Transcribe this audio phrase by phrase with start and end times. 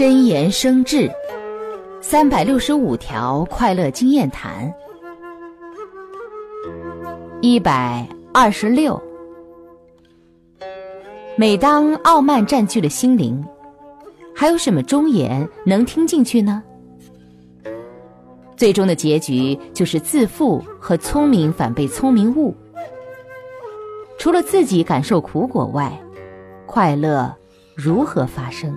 [0.00, 1.12] 真言生智
[2.00, 4.72] 三百六十五条快乐经验谈
[7.42, 8.98] 一百二十六。
[11.36, 13.46] 每当傲慢占据了心灵
[14.34, 16.62] 还有什么忠言能听进去呢？
[18.56, 22.56] 最终的结局就是自负和聪明反被聪明误。
[24.16, 25.92] 除了自己感受苦果外
[26.64, 27.36] 快乐
[27.74, 28.74] 如何发生？